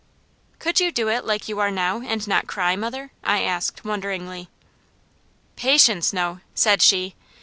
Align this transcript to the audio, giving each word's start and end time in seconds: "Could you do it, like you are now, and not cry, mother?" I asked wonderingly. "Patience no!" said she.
"Could 0.57 0.79
you 0.79 0.91
do 0.91 1.09
it, 1.09 1.25
like 1.25 1.47
you 1.47 1.59
are 1.59 1.69
now, 1.69 2.01
and 2.01 2.27
not 2.27 2.47
cry, 2.47 2.75
mother?" 2.75 3.11
I 3.23 3.43
asked 3.43 3.85
wonderingly. 3.85 4.49
"Patience 5.55 6.11
no!" 6.11 6.39
said 6.55 6.81
she. 6.81 7.13